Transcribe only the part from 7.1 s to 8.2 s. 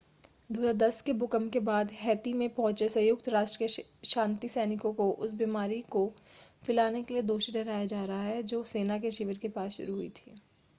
लिए दोषी ठहराया जा